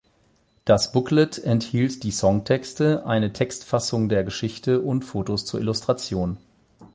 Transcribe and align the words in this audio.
Das 0.65 0.91
Booklet 0.93 1.37
enthielt 1.43 2.01
die 2.01 2.09
Songtexte, 2.09 3.05
eine 3.05 3.33
Textfassung 3.33 4.09
der 4.09 4.23
Geschichte 4.23 4.81
und 4.81 5.05
Fotos 5.05 5.45
zur 5.45 5.59
Illustration. 5.59 6.37